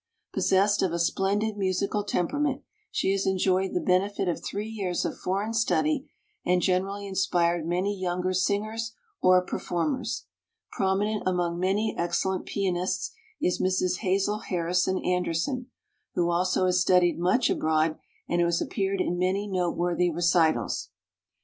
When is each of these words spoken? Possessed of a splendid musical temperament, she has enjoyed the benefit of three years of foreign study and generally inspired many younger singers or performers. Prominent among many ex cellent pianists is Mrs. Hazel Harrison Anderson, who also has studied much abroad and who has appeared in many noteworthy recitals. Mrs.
Possessed 0.33 0.81
of 0.81 0.93
a 0.93 0.97
splendid 0.97 1.57
musical 1.57 2.03
temperament, 2.03 2.63
she 2.89 3.11
has 3.11 3.27
enjoyed 3.27 3.75
the 3.75 3.79
benefit 3.79 4.27
of 4.27 4.43
three 4.43 4.67
years 4.67 5.05
of 5.05 5.15
foreign 5.19 5.53
study 5.53 6.09
and 6.43 6.59
generally 6.59 7.05
inspired 7.05 7.67
many 7.67 7.95
younger 7.95 8.33
singers 8.33 8.95
or 9.21 9.45
performers. 9.45 10.25
Prominent 10.71 11.21
among 11.27 11.59
many 11.59 11.93
ex 11.99 12.23
cellent 12.23 12.47
pianists 12.47 13.11
is 13.39 13.61
Mrs. 13.61 13.99
Hazel 13.99 14.39
Harrison 14.39 14.97
Anderson, 15.05 15.67
who 16.15 16.31
also 16.31 16.65
has 16.65 16.81
studied 16.81 17.19
much 17.19 17.51
abroad 17.51 17.99
and 18.27 18.41
who 18.41 18.45
has 18.47 18.59
appeared 18.59 19.01
in 19.01 19.19
many 19.19 19.45
noteworthy 19.45 20.09
recitals. 20.09 20.87
Mrs. 20.89 20.93